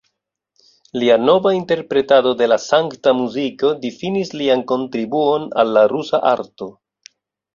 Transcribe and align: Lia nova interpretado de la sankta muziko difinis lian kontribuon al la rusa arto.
Lia 1.01 1.15
nova 1.25 1.51
interpretado 1.57 2.31
de 2.39 2.47
la 2.53 2.57
sankta 2.63 3.13
muziko 3.19 3.71
difinis 3.83 4.33
lian 4.41 4.65
kontribuon 4.71 5.45
al 5.65 5.73
la 5.79 5.87
rusa 5.93 6.25
arto. 6.31 6.71